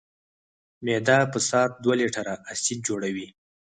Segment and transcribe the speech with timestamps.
[0.85, 3.27] معده په ساعت دوه لیټره اسید جوړوي.